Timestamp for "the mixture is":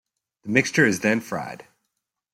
0.41-1.01